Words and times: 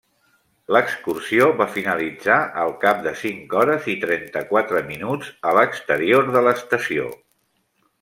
L'excursió 0.75 1.49
va 1.59 1.67
finalitzar 1.75 2.39
al 2.63 2.73
cap 2.85 3.05
de 3.09 3.15
cinc 3.21 3.55
hores 3.61 3.93
i 3.95 3.99
trenta-quatre 4.07 4.85
minuts 4.91 5.33
a 5.53 5.57
l'exterior 5.61 6.31
de 6.39 6.47
l'estació. 6.49 7.11